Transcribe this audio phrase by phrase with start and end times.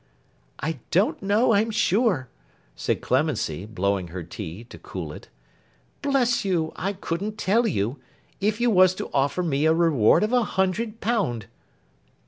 [0.61, 2.27] 'I don't know, I'm sure,'
[2.75, 5.29] said Clemency, blowing her tea, to cool it.
[6.01, 7.99] 'Bless you, I couldn't tell you,
[8.39, 11.45] if you was to offer me a reward of a hundred pound.